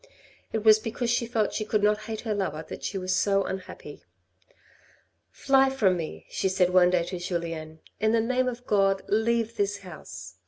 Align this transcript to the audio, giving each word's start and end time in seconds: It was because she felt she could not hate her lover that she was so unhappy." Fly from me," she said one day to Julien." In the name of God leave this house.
It 0.51 0.63
was 0.63 0.79
because 0.79 1.11
she 1.11 1.27
felt 1.27 1.53
she 1.53 1.63
could 1.63 1.83
not 1.83 1.99
hate 2.05 2.21
her 2.21 2.33
lover 2.33 2.65
that 2.69 2.83
she 2.83 2.97
was 2.97 3.15
so 3.15 3.43
unhappy." 3.43 4.01
Fly 5.45 5.69
from 5.69 5.95
me," 5.95 6.25
she 6.27 6.49
said 6.49 6.71
one 6.71 6.89
day 6.89 7.03
to 7.03 7.19
Julien." 7.19 7.81
In 8.01 8.11
the 8.11 8.19
name 8.19 8.47
of 8.47 8.65
God 8.65 9.03
leave 9.09 9.57
this 9.57 9.81
house. 9.85 10.37